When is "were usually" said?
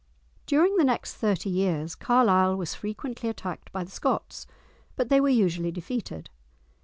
5.21-5.71